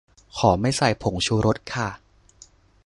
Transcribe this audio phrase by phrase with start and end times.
[0.37, 1.89] ขอไม่ใส่ผงชูรสค่ะ